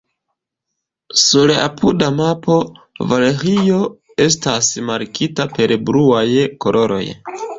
Sur 1.23 1.51
la 1.51 1.57
apuda 1.65 2.07
mapo 2.21 2.55
Valaĥio 3.11 3.81
estas 4.27 4.71
markita 4.89 5.47
per 5.59 5.75
bluaj 5.91 6.25
koloroj. 6.65 7.03